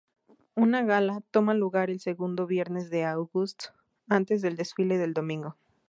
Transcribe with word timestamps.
Una 0.55 0.81
gala 0.83 1.21
toma 1.29 1.53
lugar 1.53 1.91
el 1.91 1.99
segundo 1.99 2.47
viernes 2.47 2.89
de 2.89 3.05
August 3.05 3.65
antes 4.09 4.41
del 4.41 4.55
desfile 4.55 4.97
del 4.97 5.13
domingo. 5.13 5.55